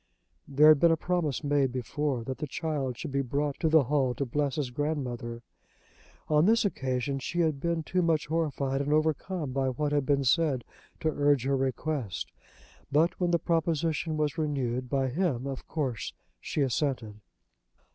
[0.47, 3.83] There had been a promise made before that the child should be brought to the
[3.83, 5.43] hall to bless his grandmother.
[6.27, 10.23] On this occasion she had been too much horrified and overcome by what had been
[10.23, 10.63] said
[11.01, 12.31] to urge her request;
[12.91, 17.19] but when the proposition was renewed by him of course she assented.